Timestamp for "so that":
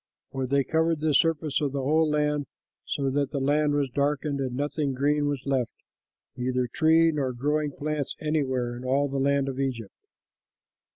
2.85-3.29